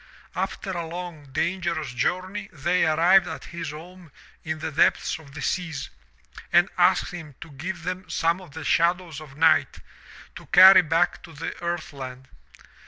After 0.35 0.71
a 0.71 0.87
long, 0.87 1.27
dangerous 1.31 1.93
journey 1.93 2.49
they 2.51 2.87
arrived 2.87 3.27
at 3.27 3.45
his 3.53 3.69
home 3.69 4.11
in 4.43 4.57
the 4.57 4.71
depths 4.71 5.19
of 5.19 5.35
the 5.35 5.43
seas 5.43 5.91
and 6.51 6.69
asked 6.75 7.11
him 7.11 7.35
to 7.39 7.51
give 7.51 7.83
them 7.83 8.09
some 8.09 8.41
of 8.41 8.55
the 8.55 8.63
shadows 8.63 9.21
of 9.21 9.37
night 9.37 9.77
to 10.37 10.47
carry 10.47 10.81
back 10.81 11.21
to 11.21 11.33
the 11.33 11.53
earth 11.61 11.93
land. 11.93 12.29